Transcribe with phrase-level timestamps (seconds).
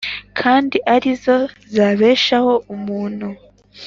[0.39, 1.37] kandi ari zo
[1.75, 3.27] zabeshaho umuntu